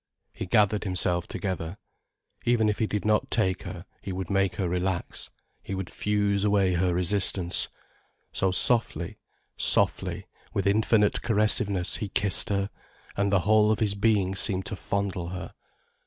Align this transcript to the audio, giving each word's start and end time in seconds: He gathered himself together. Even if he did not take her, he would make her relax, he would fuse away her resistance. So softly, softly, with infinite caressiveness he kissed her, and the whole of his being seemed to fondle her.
He 0.33 0.47
gathered 0.47 0.83
himself 0.83 1.27
together. 1.27 1.77
Even 2.43 2.69
if 2.69 2.79
he 2.79 2.87
did 2.87 3.05
not 3.05 3.29
take 3.29 3.61
her, 3.61 3.85
he 4.01 4.11
would 4.11 4.31
make 4.31 4.55
her 4.55 4.67
relax, 4.67 5.29
he 5.61 5.75
would 5.75 5.91
fuse 5.91 6.43
away 6.43 6.73
her 6.73 6.95
resistance. 6.95 7.67
So 8.31 8.49
softly, 8.49 9.19
softly, 9.57 10.25
with 10.55 10.65
infinite 10.65 11.21
caressiveness 11.21 11.97
he 11.97 12.09
kissed 12.09 12.49
her, 12.49 12.71
and 13.15 13.31
the 13.31 13.41
whole 13.41 13.69
of 13.69 13.77
his 13.79 13.93
being 13.93 14.33
seemed 14.33 14.65
to 14.65 14.75
fondle 14.75 15.27
her. 15.29 15.53